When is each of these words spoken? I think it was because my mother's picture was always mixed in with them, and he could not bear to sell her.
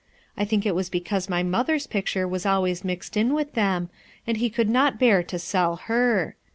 I 0.35 0.45
think 0.45 0.65
it 0.65 0.73
was 0.73 0.89
because 0.89 1.29
my 1.29 1.43
mother's 1.43 1.85
picture 1.85 2.27
was 2.27 2.43
always 2.43 2.83
mixed 2.83 3.15
in 3.15 3.35
with 3.35 3.53
them, 3.53 3.91
and 4.25 4.37
he 4.37 4.49
could 4.49 4.67
not 4.67 4.97
bear 4.97 5.21
to 5.21 5.37
sell 5.37 5.75
her. 5.75 6.35